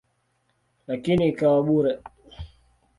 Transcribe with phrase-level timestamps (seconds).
[0.87, 1.99] Lakini ikawa bure.